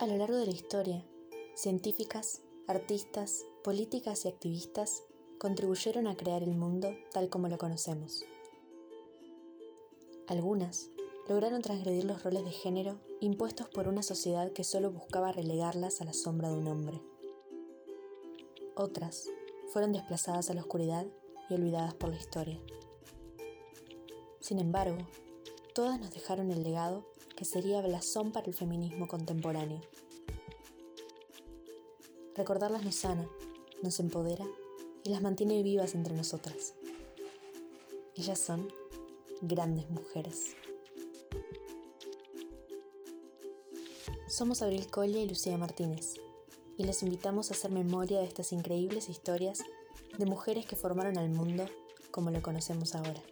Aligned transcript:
A 0.00 0.06
lo 0.06 0.16
largo 0.16 0.36
de 0.36 0.46
la 0.46 0.52
historia, 0.52 1.04
científicas, 1.56 2.42
artistas, 2.68 3.44
políticas 3.64 4.24
y 4.24 4.28
activistas 4.28 5.02
contribuyeron 5.38 6.06
a 6.06 6.16
crear 6.16 6.44
el 6.44 6.54
mundo 6.54 6.94
tal 7.12 7.28
como 7.28 7.48
lo 7.48 7.58
conocemos. 7.58 8.24
Algunas 10.28 10.90
lograron 11.28 11.62
transgredir 11.62 12.04
los 12.04 12.22
roles 12.22 12.44
de 12.44 12.52
género 12.52 13.00
impuestos 13.20 13.68
por 13.70 13.88
una 13.88 14.04
sociedad 14.04 14.52
que 14.52 14.62
solo 14.62 14.92
buscaba 14.92 15.32
relegarlas 15.32 16.00
a 16.00 16.04
la 16.04 16.12
sombra 16.12 16.48
de 16.48 16.58
un 16.58 16.68
hombre. 16.68 17.02
Otras 18.76 19.28
fueron 19.72 19.90
desplazadas 19.90 20.48
a 20.48 20.54
la 20.54 20.60
oscuridad 20.60 21.08
y 21.50 21.54
olvidadas 21.54 21.94
por 21.94 22.10
la 22.10 22.18
historia. 22.18 22.60
Sin 24.38 24.60
embargo, 24.60 24.98
todas 25.74 25.98
nos 25.98 26.12
dejaron 26.12 26.52
el 26.52 26.62
legado 26.62 27.04
que 27.38 27.44
sería 27.44 27.80
blasón 27.80 28.32
para 28.32 28.48
el 28.48 28.52
feminismo 28.52 29.06
contemporáneo. 29.06 29.80
Recordarlas 32.34 32.82
nos 32.82 32.96
sana, 32.96 33.28
nos 33.80 34.00
empodera 34.00 34.44
y 35.04 35.10
las 35.10 35.22
mantiene 35.22 35.62
vivas 35.62 35.94
entre 35.94 36.16
nosotras. 36.16 36.74
Ellas 38.16 38.40
son 38.40 38.66
grandes 39.40 39.88
mujeres. 39.88 40.56
Somos 44.26 44.60
Abril 44.60 44.90
Colle 44.90 45.20
y 45.20 45.28
Lucía 45.28 45.56
Martínez, 45.58 46.14
y 46.76 46.82
les 46.82 47.04
invitamos 47.04 47.52
a 47.52 47.54
hacer 47.54 47.70
memoria 47.70 48.18
de 48.18 48.26
estas 48.26 48.52
increíbles 48.52 49.08
historias 49.08 49.60
de 50.18 50.26
mujeres 50.26 50.66
que 50.66 50.74
formaron 50.74 51.16
al 51.18 51.28
mundo 51.28 51.66
como 52.10 52.32
lo 52.32 52.42
conocemos 52.42 52.96
ahora. 52.96 53.22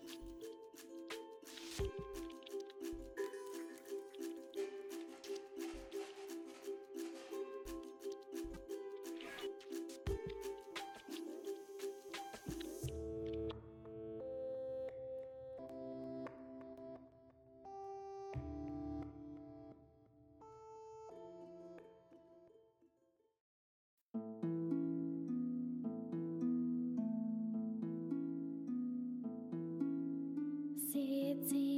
see 31.48 31.75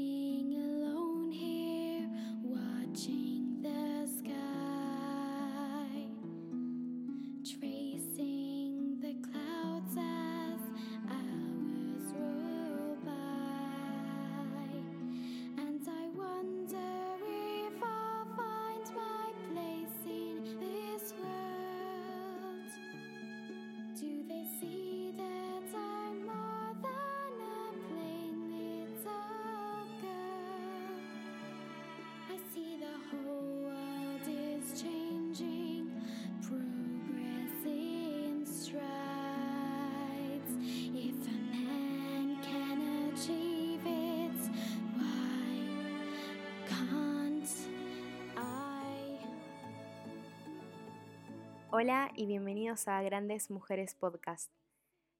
Hola 51.70 52.10
y 52.16 52.24
bienvenidos 52.24 52.88
a 52.88 53.02
Grandes 53.02 53.50
Mujeres 53.50 53.94
Podcast. 53.94 54.50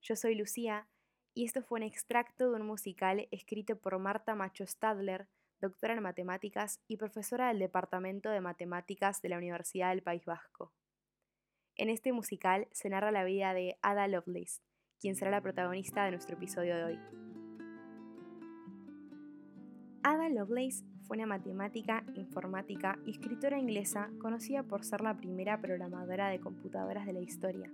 Yo 0.01 0.15
soy 0.15 0.33
Lucía 0.33 0.87
y 1.35 1.45
esto 1.45 1.61
fue 1.61 1.79
un 1.79 1.85
extracto 1.85 2.49
de 2.49 2.55
un 2.59 2.65
musical 2.65 3.27
escrito 3.29 3.77
por 3.77 3.99
Marta 3.99 4.33
Macho 4.33 4.65
Stadler, 4.65 5.27
doctora 5.61 5.93
en 5.93 6.01
matemáticas 6.01 6.79
y 6.87 6.97
profesora 6.97 7.49
del 7.49 7.59
Departamento 7.59 8.31
de 8.31 8.41
Matemáticas 8.41 9.21
de 9.21 9.29
la 9.29 9.37
Universidad 9.37 9.89
del 9.89 10.01
País 10.01 10.25
Vasco. 10.25 10.73
En 11.75 11.87
este 11.87 12.13
musical 12.13 12.67
se 12.71 12.89
narra 12.89 13.11
la 13.11 13.25
vida 13.25 13.53
de 13.53 13.77
Ada 13.83 14.07
Lovelace, 14.07 14.63
quien 14.99 15.15
será 15.15 15.29
la 15.29 15.41
protagonista 15.41 16.03
de 16.05 16.11
nuestro 16.11 16.35
episodio 16.35 16.75
de 16.75 16.83
hoy. 16.83 16.99
Ada 20.01 20.29
Lovelace 20.29 20.83
fue 21.09 21.17
una 21.17 21.25
matemática, 21.25 22.03
informática 22.13 22.99
y 23.03 23.09
escritora 23.09 23.57
inglesa 23.57 24.11
conocida 24.21 24.61
por 24.61 24.83
ser 24.83 25.01
la 25.01 25.17
primera 25.17 25.59
programadora 25.59 26.27
de 26.27 26.39
computadoras 26.39 27.07
de 27.07 27.13
la 27.13 27.19
historia. 27.19 27.71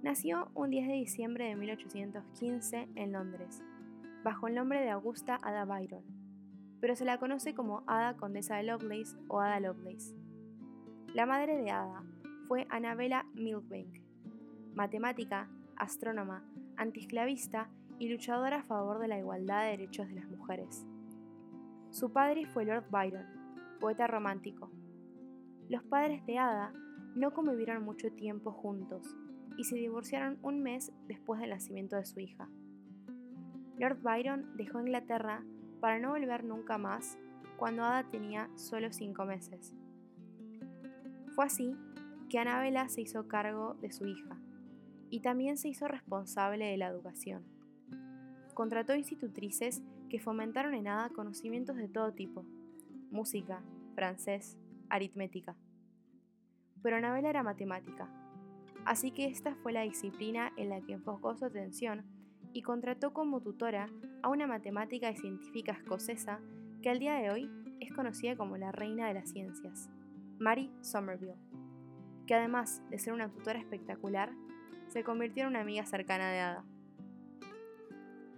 Nació 0.00 0.48
un 0.54 0.70
10 0.70 0.86
de 0.86 0.94
diciembre 0.94 1.48
de 1.48 1.56
1815 1.56 2.88
en 2.94 3.12
Londres, 3.12 3.64
bajo 4.22 4.46
el 4.46 4.54
nombre 4.54 4.80
de 4.80 4.90
Augusta 4.90 5.40
Ada 5.42 5.64
Byron, 5.64 6.04
pero 6.80 6.94
se 6.94 7.04
la 7.04 7.18
conoce 7.18 7.52
como 7.52 7.82
Ada 7.88 8.16
Condesa 8.16 8.58
de 8.58 8.62
Lovelace 8.62 9.16
o 9.26 9.40
Ada 9.40 9.58
Lovelace. 9.58 10.14
La 11.14 11.26
madre 11.26 11.56
de 11.56 11.72
Ada 11.72 12.04
fue 12.46 12.68
Annabella 12.70 13.26
Milbank, 13.34 13.92
matemática, 14.72 15.50
astrónoma, 15.74 16.48
antiesclavista 16.76 17.70
y 17.98 18.08
luchadora 18.08 18.58
a 18.58 18.62
favor 18.62 19.00
de 19.00 19.08
la 19.08 19.18
igualdad 19.18 19.64
de 19.64 19.70
derechos 19.70 20.06
de 20.06 20.14
las 20.14 20.28
mujeres. 20.28 20.86
Su 21.94 22.10
padre 22.12 22.44
fue 22.46 22.64
Lord 22.64 22.90
Byron, 22.90 23.24
poeta 23.78 24.08
romántico. 24.08 24.68
Los 25.68 25.84
padres 25.84 26.26
de 26.26 26.38
Ada 26.38 26.72
no 27.14 27.32
convivieron 27.32 27.84
mucho 27.84 28.10
tiempo 28.10 28.50
juntos 28.50 29.16
y 29.56 29.62
se 29.62 29.76
divorciaron 29.76 30.36
un 30.42 30.60
mes 30.60 30.92
después 31.06 31.40
del 31.40 31.50
nacimiento 31.50 31.94
de 31.94 32.04
su 32.04 32.18
hija. 32.18 32.48
Lord 33.78 34.02
Byron 34.02 34.56
dejó 34.56 34.80
Inglaterra 34.80 35.44
para 35.78 36.00
no 36.00 36.10
volver 36.10 36.42
nunca 36.42 36.78
más 36.78 37.16
cuando 37.58 37.84
Ada 37.84 38.10
tenía 38.10 38.50
solo 38.56 38.92
cinco 38.92 39.24
meses. 39.24 39.72
Fue 41.36 41.44
así 41.44 41.76
que 42.28 42.40
Annabella 42.40 42.88
se 42.88 43.02
hizo 43.02 43.28
cargo 43.28 43.74
de 43.74 43.92
su 43.92 44.04
hija 44.04 44.36
y 45.10 45.20
también 45.20 45.56
se 45.56 45.68
hizo 45.68 45.86
responsable 45.86 46.64
de 46.64 46.76
la 46.76 46.88
educación. 46.88 47.44
Contrató 48.52 48.96
institutrices 48.96 49.80
que 50.14 50.20
fomentaron 50.20 50.74
en 50.74 50.86
Ada 50.86 51.08
conocimientos 51.08 51.74
de 51.74 51.88
todo 51.88 52.12
tipo, 52.12 52.44
música, 53.10 53.64
francés, 53.96 54.56
aritmética. 54.88 55.56
Pero 56.84 56.98
Anabela 56.98 57.30
era 57.30 57.42
matemática, 57.42 58.08
así 58.84 59.10
que 59.10 59.24
esta 59.26 59.56
fue 59.56 59.72
la 59.72 59.80
disciplina 59.80 60.52
en 60.56 60.68
la 60.68 60.80
que 60.82 60.92
enfocó 60.92 61.34
su 61.34 61.46
atención 61.46 62.04
y 62.52 62.62
contrató 62.62 63.12
como 63.12 63.40
tutora 63.40 63.90
a 64.22 64.28
una 64.28 64.46
matemática 64.46 65.10
y 65.10 65.16
científica 65.16 65.72
escocesa 65.72 66.38
que 66.80 66.90
al 66.90 67.00
día 67.00 67.14
de 67.14 67.30
hoy 67.30 67.50
es 67.80 67.92
conocida 67.92 68.36
como 68.36 68.56
la 68.56 68.70
reina 68.70 69.08
de 69.08 69.14
las 69.14 69.30
ciencias, 69.30 69.90
Mary 70.38 70.70
Somerville, 70.80 71.34
que 72.28 72.36
además 72.36 72.84
de 72.88 73.00
ser 73.00 73.14
una 73.14 73.32
tutora 73.32 73.58
espectacular, 73.58 74.30
se 74.86 75.02
convirtió 75.02 75.42
en 75.42 75.48
una 75.48 75.62
amiga 75.62 75.84
cercana 75.84 76.30
de 76.30 76.38
Ada. 76.38 76.64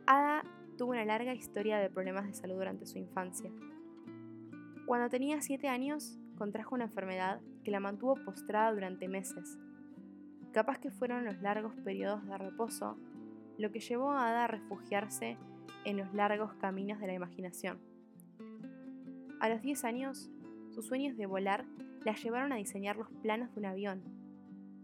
Ada 0.07 0.56
tuvo 0.77 0.93
una 0.93 1.05
larga 1.05 1.35
historia 1.35 1.79
de 1.79 1.91
problemas 1.91 2.27
de 2.27 2.35
salud 2.35 2.57
durante 2.57 2.87
su 2.87 2.99
infancia. 2.99 3.51
Cuando 4.85 5.09
tenía 5.09 5.41
7 5.41 5.69
años, 5.69 6.19
contrajo 6.37 6.75
una 6.75 6.85
enfermedad 6.85 7.41
que 7.65 7.71
la 7.71 7.81
mantuvo 7.81 8.15
postrada 8.25 8.73
durante 8.73 9.09
meses. 9.09 9.59
Capaz 10.53 10.79
que 10.79 10.91
fueron 10.91 11.25
los 11.25 11.41
largos 11.41 11.75
periodos 11.77 12.25
de 12.27 12.39
reposo 12.39 12.97
lo 13.59 13.73
que 13.73 13.81
llevó 13.81 14.13
a 14.13 14.29
Ada 14.29 14.45
a 14.45 14.49
refugiarse 14.49 15.39
en 15.85 15.97
los 15.97 16.13
largos 16.13 16.53
caminos 16.55 17.01
de 17.01 17.07
la 17.07 17.15
imaginación. 17.15 17.79
A 19.41 19.49
los 19.49 19.63
10 19.63 19.85
años, 19.85 20.31
sus 20.71 20.87
sueños 20.87 21.17
de 21.17 21.27
volar 21.27 21.65
la 22.05 22.15
llevaron 22.15 22.53
a 22.53 22.57
diseñar 22.57 22.97
los 22.97 23.11
planos 23.23 23.53
de 23.55 23.61
un 23.61 23.67
avión. 23.67 24.03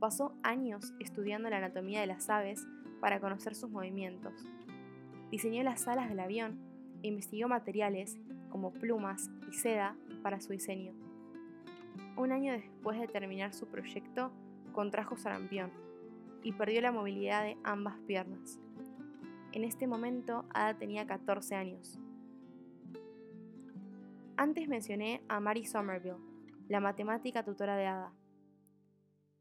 Pasó 0.01 0.35
años 0.43 0.95
estudiando 1.01 1.51
la 1.51 1.59
anatomía 1.59 2.01
de 2.01 2.07
las 2.07 2.31
aves 2.31 2.67
para 3.01 3.21
conocer 3.21 3.55
sus 3.55 3.71
movimientos 3.71 4.33
diseñó 5.33 5.63
las 5.63 5.89
alas 5.89 6.11
del 6.11 6.21
avión 6.21 6.61
e 7.03 7.09
investigó 7.09 7.49
materiales 7.49 8.19
como 8.51 8.71
plumas 8.71 9.31
y 9.51 9.55
seda 9.55 9.97
para 10.23 10.43
su 10.43 10.53
diseño. 10.53 10.93
Un 12.19 12.33
año 12.33 12.53
después 12.53 13.01
de 13.01 13.09
terminar 13.09 13.55
su 13.55 13.67
proyecto, 13.67 14.31
contrajo 14.73 15.17
sarampión 15.17 15.73
y 16.43 16.53
perdió 16.53 16.83
la 16.83 16.93
movilidad 16.93 17.45
de 17.45 17.57
ambas 17.65 17.99
piernas. 18.07 18.61
En 19.53 19.65
este 19.65 19.87
momento, 19.87 20.45
Ada 20.53 20.75
tenía 20.75 21.07
14 21.07 21.55
años. 21.55 21.99
Antes 24.37 24.69
mencioné 24.69 25.23
a 25.29 25.41
Mary 25.41 25.65
Somerville, 25.65 26.21
la 26.69 26.81
matemática 26.81 27.43
tutora 27.43 27.77
de 27.77 27.87
Ada. 27.87 28.13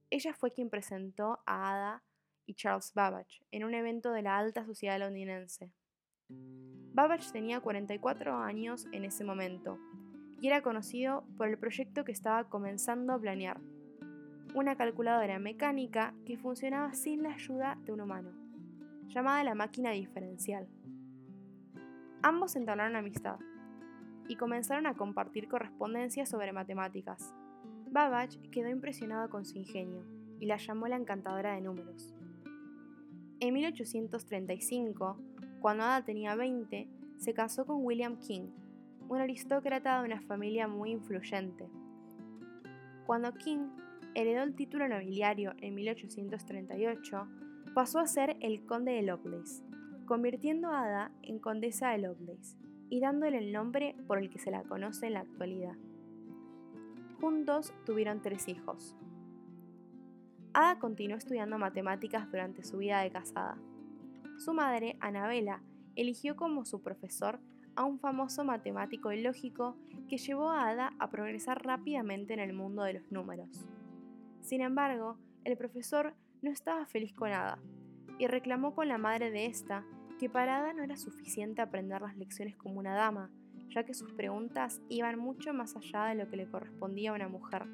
Ella 0.10 0.34
fue 0.34 0.52
quien 0.52 0.70
presentó 0.70 1.40
a 1.46 1.74
Ada 1.74 2.04
y 2.46 2.54
Charles 2.54 2.94
Babbage 2.94 3.44
en 3.52 3.66
un 3.66 3.74
evento 3.74 4.12
de 4.12 4.22
la 4.22 4.38
alta 4.38 4.66
sociedad 4.66 5.00
londinense. 5.00 5.74
Babbage 6.94 7.32
tenía 7.32 7.62
44 7.62 8.38
años 8.38 8.88
en 8.92 9.06
ese 9.06 9.24
momento 9.24 9.80
y 10.42 10.48
era 10.48 10.62
conocido 10.62 11.24
por 11.38 11.48
el 11.48 11.58
proyecto 11.58 12.04
que 12.04 12.12
estaba 12.12 12.50
comenzando 12.50 13.14
a 13.14 13.20
planear, 13.20 13.62
una 14.56 14.76
calculadora 14.76 15.40
mecánica 15.40 16.14
que 16.26 16.38
funcionaba 16.38 16.94
sin 16.94 17.24
la 17.24 17.34
ayuda 17.34 17.78
de 17.86 17.94
un 17.94 18.02
humano, 18.02 18.32
llamada 19.08 19.44
la 19.44 19.56
máquina 19.56 19.92
diferencial. 19.92 20.68
Ambos 22.24 22.56
entablaron 22.56 22.96
amistad 22.96 23.40
y 24.28 24.36
comenzaron 24.36 24.88
a 24.88 24.96
compartir 24.96 25.48
correspondencias 25.48 26.30
sobre 26.30 26.54
matemáticas. 26.54 27.34
Babbage 27.90 28.40
quedó 28.52 28.70
impresionado 28.70 29.30
con 29.30 29.46
su 29.46 29.58
ingenio 29.58 30.06
y 30.40 30.46
la 30.46 30.58
llamó 30.58 30.88
la 30.88 30.98
encantadora 30.98 31.54
de 31.54 31.62
números. 31.62 32.14
En 33.40 33.54
1835, 33.54 35.18
cuando 35.62 35.84
Ada 35.84 36.04
tenía 36.04 36.36
20, 36.36 36.90
se 37.18 37.34
casó 37.34 37.66
con 37.66 37.86
William 37.86 38.18
King, 38.18 38.50
un 39.08 39.20
aristócrata 39.20 40.00
de 40.00 40.06
una 40.06 40.22
familia 40.22 40.68
muy 40.68 40.90
influyente. 40.90 41.70
Cuando 43.06 43.34
King 43.34 43.70
heredó 44.16 44.42
el 44.44 44.56
título 44.56 44.88
nobiliario 44.88 45.54
en 45.60 45.76
1838, 45.76 47.28
pasó 47.76 48.00
a 48.00 48.08
ser 48.08 48.38
el 48.40 48.66
conde 48.66 48.94
de 48.94 49.04
Lovelace, 49.04 49.64
convirtiendo 50.08 50.70
a 50.70 50.82
Ada 50.82 51.12
en 51.22 51.38
condesa 51.38 51.92
de 51.92 52.00
Lovelace 52.00 52.58
y 52.90 53.00
dándole 53.00 53.38
el 53.38 53.54
nombre 53.54 53.96
por 54.08 54.18
el 54.18 54.32
que 54.32 54.40
se 54.40 54.50
la 54.50 54.64
conoce 54.64 55.08
en 55.08 55.14
la 55.14 55.22
actualidad. 55.22 55.76
Juntos 57.20 57.72
tuvieron 57.86 58.22
tres 58.22 58.48
hijos. 58.48 58.98
Ada 60.54 60.80
continuó 60.80 61.18
estudiando 61.18 61.60
matemáticas 61.60 62.30
durante 62.32 62.64
su 62.64 62.80
vida 62.80 63.02
de 63.02 63.12
casada. 63.12 63.58
Su 64.44 64.56
madre, 64.56 64.98
Anabela, 65.02 65.62
eligió 65.96 66.36
como 66.36 66.66
su 66.66 66.82
profesor 66.82 67.40
a 67.76 67.84
un 67.84 68.00
famoso 68.00 68.44
matemático 68.44 69.12
y 69.12 69.22
lógico 69.22 69.78
que 70.10 70.18
llevó 70.18 70.50
a 70.50 70.68
Ada 70.68 70.94
a 70.98 71.12
progresar 71.12 71.64
rápidamente 71.64 72.34
en 72.34 72.40
el 72.40 72.52
mundo 72.52 72.82
de 72.82 72.94
los 72.94 73.12
números. 73.12 73.68
Sin 74.42 74.62
embargo, 74.62 75.20
el 75.44 75.58
profesor 75.58 76.16
no 76.42 76.50
estaba 76.50 76.88
feliz 76.88 77.14
con 77.14 77.32
Ada 77.32 77.60
y 78.18 78.26
reclamó 78.26 78.74
con 78.74 78.88
la 78.88 78.98
madre 78.98 79.30
de 79.30 79.46
esta 79.46 79.86
que 80.18 80.28
para 80.28 80.58
Ada 80.58 80.74
no 80.74 80.82
era 80.82 80.98
suficiente 80.98 81.62
aprender 81.62 82.02
las 82.02 82.18
lecciones 82.18 82.58
como 82.58 82.80
una 82.80 82.96
dama, 82.96 83.30
ya 83.70 83.84
que 83.84 83.94
sus 83.94 84.12
preguntas 84.14 84.82
iban 84.90 85.20
mucho 85.20 85.54
más 85.54 85.76
allá 85.76 86.06
de 86.06 86.16
lo 86.16 86.28
que 86.32 86.38
le 86.38 86.50
correspondía 86.50 87.12
a 87.12 87.16
una 87.16 87.28
mujer, 87.28 87.68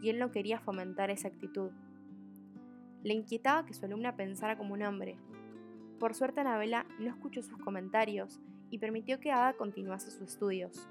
y 0.00 0.10
él 0.10 0.20
no 0.20 0.30
quería 0.30 0.60
fomentar 0.60 1.10
esa 1.10 1.26
actitud. 1.26 1.72
Le 3.02 3.14
inquietaba 3.14 3.66
que 3.66 3.74
su 3.74 3.84
alumna 3.84 4.14
pensara 4.14 4.56
como 4.56 4.74
un 4.74 4.84
hombre. 4.84 5.18
Por 6.04 6.14
suerte, 6.14 6.42
Anabela 6.42 6.84
no 6.98 7.08
escuchó 7.08 7.40
sus 7.40 7.56
comentarios 7.56 8.38
y 8.68 8.78
permitió 8.78 9.20
que 9.20 9.32
Ada 9.32 9.54
continuase 9.54 10.10
sus 10.10 10.32
estudios. 10.32 10.86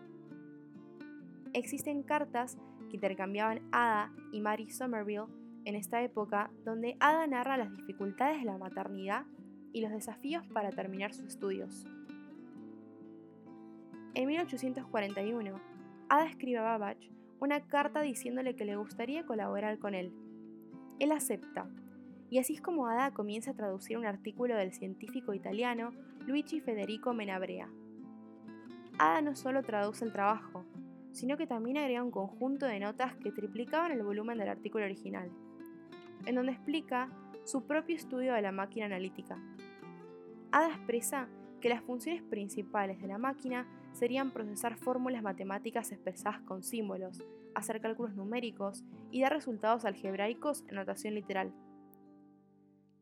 Existen 1.53 2.01
cartas 2.01 2.57
que 2.89 2.95
intercambiaban 2.95 3.61
Ada 3.71 4.11
y 4.31 4.41
Mary 4.41 4.71
Somerville 4.71 5.27
en 5.65 5.75
esta 5.75 6.01
época, 6.01 6.49
donde 6.65 6.97
Ada 6.99 7.27
narra 7.27 7.57
las 7.57 7.71
dificultades 7.77 8.39
de 8.39 8.45
la 8.45 8.57
maternidad 8.57 9.27
y 9.71 9.81
los 9.81 9.91
desafíos 9.91 10.47
para 10.47 10.71
terminar 10.71 11.13
sus 11.13 11.27
estudios. 11.27 11.85
En 14.15 14.25
1841, 14.25 15.61
Ada 16.09 16.25
escribe 16.25 16.57
a 16.57 16.63
Babbage 16.63 17.11
una 17.39 17.67
carta 17.67 18.01
diciéndole 18.01 18.55
que 18.55 18.65
le 18.65 18.77
gustaría 18.77 19.27
colaborar 19.27 19.77
con 19.77 19.93
él. 19.93 20.11
Él 20.97 21.11
acepta, 21.11 21.69
y 22.33 22.39
así 22.39 22.55
es 22.55 22.61
como 22.61 22.87
Ada 22.87 23.11
comienza 23.11 23.51
a 23.51 23.53
traducir 23.53 23.95
un 23.95 24.07
artículo 24.07 24.55
del 24.55 24.73
científico 24.73 25.35
italiano 25.35 25.91
Luigi 26.25 26.61
Federico 26.61 27.13
Menabrea. 27.13 27.69
Ada 28.97 29.21
no 29.21 29.35
solo 29.35 29.61
traduce 29.61 30.03
el 30.03 30.11
trabajo, 30.11 30.65
sino 31.11 31.37
que 31.37 31.45
también 31.45 31.77
agrega 31.77 32.01
un 32.01 32.09
conjunto 32.09 32.65
de 32.65 32.79
notas 32.79 33.15
que 33.17 33.31
triplicaban 33.31 33.91
el 33.91 34.01
volumen 34.01 34.39
del 34.39 34.49
artículo 34.49 34.85
original, 34.85 35.29
en 36.25 36.33
donde 36.33 36.53
explica 36.53 37.07
su 37.43 37.67
propio 37.67 37.95
estudio 37.95 38.33
de 38.33 38.41
la 38.41 38.51
máquina 38.51 38.87
analítica, 38.87 39.37
Ada 40.51 40.69
expresa 40.69 41.27
que 41.61 41.69
las 41.69 41.83
funciones 41.83 42.23
principales 42.23 42.99
de 42.99 43.09
la 43.09 43.19
máquina 43.19 43.67
serían 43.91 44.31
procesar 44.31 44.75
fórmulas 44.75 45.21
matemáticas 45.21 45.91
expresadas 45.91 46.41
con 46.41 46.63
símbolos, 46.63 47.23
hacer 47.53 47.79
cálculos 47.79 48.15
numéricos 48.15 48.83
y 49.11 49.21
dar 49.21 49.33
resultados 49.33 49.85
algebraicos 49.85 50.63
en 50.67 50.77
notación 50.77 51.13
literal. 51.13 51.53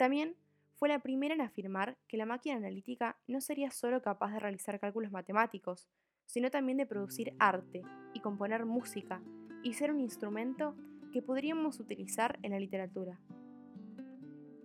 También 0.01 0.36
fue 0.77 0.89
la 0.89 0.98
primera 0.98 1.36
en 1.36 1.42
afirmar 1.42 1.95
que 2.07 2.18
la 2.18 2.25
máquina 2.25 2.56
analítica 2.56 3.19
no 3.27 3.39
sería 3.39 3.69
solo 3.69 4.01
capaz 4.01 4.33
de 4.33 4.39
realizar 4.39 4.80
cálculos 4.80 5.12
matemáticos, 5.12 5.88
sino 6.25 6.50
también 6.50 6.80
de 6.80 6.88
producir 6.88 7.36
arte 7.38 7.83
y 8.15 8.19
componer 8.19 8.65
música 8.65 9.21
y 9.62 9.74
ser 9.74 9.92
un 9.92 10.00
instrumento 10.00 10.75
que 11.13 11.21
podríamos 11.21 11.80
utilizar 11.80 12.39
en 12.42 12.53
la 12.53 12.59
literatura. 12.59 13.19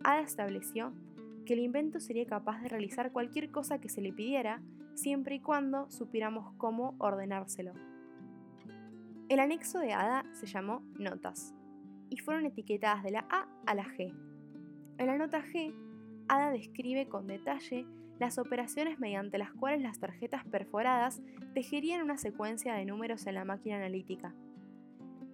Ada 0.05 0.23
estableció 0.23 0.95
que 1.45 1.53
el 1.53 1.59
invento 1.59 2.01
sería 2.01 2.25
capaz 2.25 2.63
de 2.63 2.71
realizar 2.71 3.13
cualquier 3.13 3.51
cosa 3.51 3.79
que 3.79 3.91
se 3.91 4.01
le 4.01 4.15
pidiera, 4.15 4.63
siempre 4.95 5.35
y 5.35 5.41
cuando 5.41 5.91
supiéramos 5.91 6.55
cómo 6.57 6.95
ordenárselo. 6.97 7.75
El 9.29 9.41
anexo 9.41 9.81
de 9.81 9.93
ADA 9.93 10.25
se 10.33 10.47
llamó 10.47 10.81
Notas, 10.99 11.55
y 12.09 12.17
fueron 12.17 12.47
etiquetadas 12.47 13.03
de 13.03 13.11
la 13.11 13.27
A 13.29 13.47
a 13.67 13.75
la 13.75 13.85
G. 13.85 14.15
En 14.99 15.09
la 15.09 15.19
nota 15.19 15.43
G, 15.43 15.75
ADA 16.29 16.51
describe 16.51 17.09
con 17.09 17.27
detalle 17.27 17.87
las 18.19 18.39
operaciones 18.39 18.99
mediante 18.99 19.37
las 19.37 19.53
cuales 19.53 19.83
las 19.83 19.99
tarjetas 19.99 20.45
perforadas 20.47 21.21
tejerían 21.53 22.03
una 22.03 22.17
secuencia 22.17 22.75
de 22.75 22.87
números 22.87 23.27
en 23.27 23.35
la 23.35 23.45
máquina 23.45 23.77
analítica. 23.77 24.35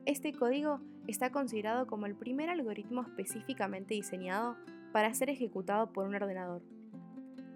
Este 0.05 0.33
código 0.33 0.81
está 1.07 1.31
considerado 1.31 1.87
como 1.87 2.07
el 2.07 2.17
primer 2.17 2.51
algoritmo 2.51 3.03
específicamente 3.03 3.95
diseñado 3.95 4.57
para 4.93 5.15
ser 5.15 5.31
ejecutado 5.31 5.93
por 5.93 6.09
un 6.09 6.17
ordenador, 6.17 6.63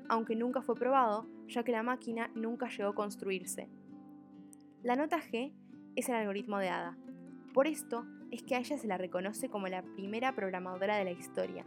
aunque 0.08 0.36
nunca 0.36 0.62
fue 0.62 0.76
probado 0.76 1.26
ya 1.48 1.64
que 1.64 1.72
la 1.72 1.82
máquina 1.82 2.30
nunca 2.36 2.68
llegó 2.68 2.90
a 2.90 2.94
construirse. 2.94 3.68
La 4.84 4.94
nota 4.94 5.20
G 5.20 5.52
es 5.96 6.08
el 6.08 6.14
algoritmo 6.14 6.58
de 6.58 6.68
Ada. 6.68 6.96
Por 7.52 7.66
esto 7.66 8.06
es 8.30 8.44
que 8.44 8.54
a 8.54 8.58
ella 8.58 8.78
se 8.78 8.86
la 8.86 8.96
reconoce 8.98 9.48
como 9.48 9.66
la 9.66 9.82
primera 9.82 10.34
programadora 10.34 10.96
de 10.96 11.04
la 11.04 11.12
historia, 11.12 11.64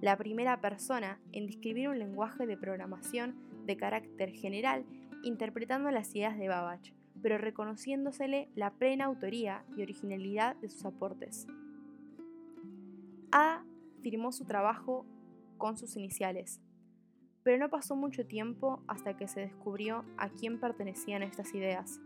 la 0.00 0.16
primera 0.16 0.60
persona 0.60 1.18
en 1.32 1.46
describir 1.46 1.88
un 1.88 1.98
lenguaje 1.98 2.46
de 2.46 2.56
programación 2.56 3.34
de 3.66 3.76
carácter 3.76 4.30
general 4.30 4.84
interpretando 5.22 5.90
las 5.90 6.14
ideas 6.14 6.38
de 6.38 6.48
Babbage, 6.48 6.94
pero 7.22 7.38
reconociéndosele 7.38 8.48
la 8.54 8.72
plena 8.74 9.06
autoría 9.06 9.64
y 9.76 9.82
originalidad 9.82 10.56
de 10.56 10.68
sus 10.68 10.84
aportes. 10.84 11.46
Ada 13.30 13.64
firmó 14.02 14.32
su 14.32 14.44
trabajo 14.44 15.06
con 15.56 15.78
sus 15.78 15.96
iniciales, 15.96 16.60
pero 17.42 17.58
no 17.58 17.70
pasó 17.70 17.96
mucho 17.96 18.26
tiempo 18.26 18.82
hasta 18.86 19.16
que 19.16 19.28
se 19.28 19.40
descubrió 19.40 20.04
a 20.18 20.28
quién 20.28 20.60
pertenecían 20.60 21.22
estas 21.22 21.54
ideas. 21.54 22.00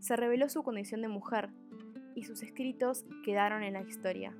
Se 0.00 0.16
reveló 0.16 0.48
su 0.48 0.62
condición 0.62 1.02
de 1.02 1.08
mujer 1.08 1.50
y 2.14 2.24
sus 2.24 2.42
escritos 2.42 3.04
quedaron 3.24 3.62
en 3.62 3.74
la 3.74 3.82
historia. 3.82 4.34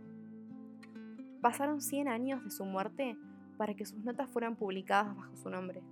Pasaron 1.40 1.80
100 1.80 2.08
años 2.08 2.42
de 2.44 2.50
su 2.50 2.64
muerte 2.64 3.16
para 3.56 3.74
que 3.74 3.86
sus 3.86 4.04
notas 4.04 4.28
fueran 4.30 4.56
publicadas 4.56 5.16
bajo 5.16 5.36
su 5.36 5.50
nombre. 5.50 5.82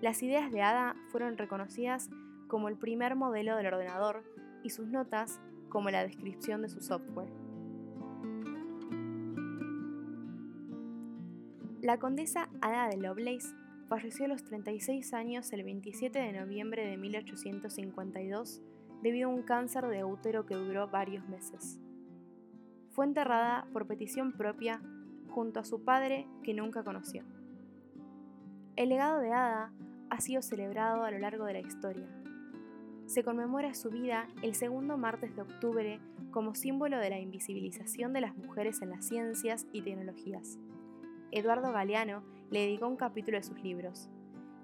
Las 0.00 0.22
ideas 0.22 0.50
de 0.50 0.62
Ada 0.62 0.96
fueron 1.10 1.36
reconocidas 1.38 2.10
como 2.48 2.68
el 2.68 2.76
primer 2.76 3.14
modelo 3.14 3.56
del 3.56 3.66
ordenador 3.66 4.24
y 4.62 4.70
sus 4.70 4.88
notas 4.88 5.40
como 5.68 5.90
la 5.90 6.02
descripción 6.02 6.62
de 6.62 6.68
su 6.68 6.80
software. 6.80 7.32
La 11.80 11.98
condesa 11.98 12.48
Ada 12.60 12.88
de 12.88 12.96
Lovelace 12.96 13.54
falleció 13.88 14.26
a 14.26 14.28
los 14.28 14.44
36 14.44 15.12
años 15.14 15.52
el 15.52 15.64
27 15.64 16.18
de 16.18 16.32
noviembre 16.32 16.86
de 16.86 16.96
1852 16.96 18.62
debido 19.02 19.28
a 19.28 19.32
un 19.32 19.42
cáncer 19.42 19.86
de 19.88 20.04
útero 20.04 20.46
que 20.46 20.54
duró 20.54 20.88
varios 20.88 21.28
meses. 21.28 21.78
Fue 22.92 23.06
enterrada 23.06 23.66
por 23.72 23.86
petición 23.86 24.32
propia 24.32 24.80
junto 25.30 25.60
a 25.60 25.64
su 25.64 25.82
padre 25.82 26.28
que 26.42 26.54
nunca 26.54 26.84
conoció. 26.84 27.24
El 28.76 28.90
legado 28.90 29.18
de 29.18 29.32
Ada 29.32 29.72
ha 30.10 30.20
sido 30.20 30.42
celebrado 30.42 31.04
a 31.04 31.10
lo 31.10 31.18
largo 31.18 31.46
de 31.46 31.54
la 31.54 31.60
historia. 31.60 32.06
Se 33.06 33.24
conmemora 33.24 33.74
su 33.74 33.90
vida 33.90 34.28
el 34.42 34.54
segundo 34.54 34.98
martes 34.98 35.34
de 35.34 35.42
octubre 35.42 36.00
como 36.30 36.54
símbolo 36.54 36.98
de 36.98 37.10
la 37.10 37.18
invisibilización 37.18 38.12
de 38.12 38.20
las 38.20 38.36
mujeres 38.36 38.82
en 38.82 38.90
las 38.90 39.06
ciencias 39.06 39.66
y 39.72 39.82
tecnologías. 39.82 40.58
Eduardo 41.30 41.72
Galeano 41.72 42.22
le 42.50 42.60
dedicó 42.60 42.88
un 42.88 42.96
capítulo 42.96 43.38
de 43.38 43.42
sus 43.42 43.62
libros, 43.62 44.10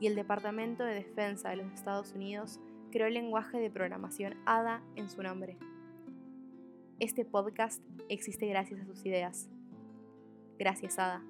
y 0.00 0.06
el 0.06 0.14
Departamento 0.14 0.84
de 0.84 0.94
Defensa 0.94 1.48
de 1.48 1.56
los 1.56 1.72
Estados 1.72 2.12
Unidos 2.12 2.60
creó 2.90 3.06
el 3.06 3.14
lenguaje 3.14 3.58
de 3.58 3.70
programación 3.70 4.34
ADA 4.44 4.82
en 4.96 5.08
su 5.08 5.22
nombre. 5.22 5.58
Este 7.00 7.24
podcast 7.24 7.80
existe 8.08 8.48
gracias 8.48 8.80
a 8.80 8.84
sus 8.84 9.06
ideas. 9.06 9.48
Gracias, 10.58 10.98
Ada, 10.98 11.22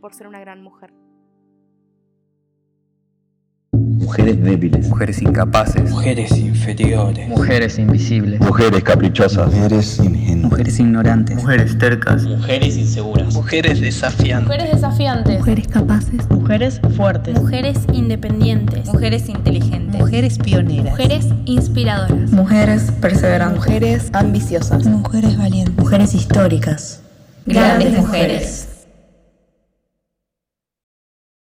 por 0.00 0.14
ser 0.14 0.26
una 0.28 0.40
gran 0.40 0.62
mujer. 0.62 0.94
Mujeres 3.72 4.42
débiles. 4.42 4.88
Mujeres 4.88 5.20
incapaces. 5.20 5.90
Mujeres 5.90 6.34
inferiores. 6.38 7.28
Mujeres 7.28 7.78
invisibles. 7.78 8.40
Mujeres 8.40 8.82
caprichosas. 8.82 9.52
Mujeres 9.52 9.98
Mujeres 10.42 10.78
ignorantes. 10.78 11.36
Mujeres 11.36 11.78
tercas. 11.78 12.24
Mujeres 12.24 12.76
inseguras. 12.76 13.34
Mujeres 13.34 13.80
desafiantes. 13.80 14.48
Mujeres 14.48 14.74
desafiantes. 14.74 15.38
Mujeres 15.38 15.68
capaces. 15.68 16.30
Mujeres 16.30 16.80
fuertes. 16.96 17.34
Mujeres 17.34 17.78
independientes. 17.92 18.86
Mujeres 18.86 19.28
inteligentes. 19.28 20.00
Mujeres 20.00 20.38
pioneras. 20.38 20.90
Mujeres 20.90 21.26
inspiradoras. 21.44 22.30
Mujeres 22.30 22.92
perseverantes. 23.00 23.58
Mujeres 23.58 24.10
ambiciosas. 24.12 24.84
Mujeres 24.86 25.36
valientes. 25.36 25.76
Mujeres 25.76 26.14
históricas. 26.14 27.00
Grandes 27.46 27.98
mujeres. 27.98 28.63